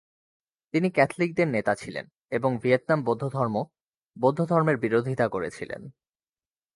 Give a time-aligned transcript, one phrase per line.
[0.73, 2.05] তিনি ক্যাথলিকদের নেতা ছিলেন
[2.31, 3.55] এবং ভিয়েতনাম বৌদ্ধধর্ম
[4.17, 5.81] বৌদ্ধধর্মের বিরোধিতা করেছিলেন।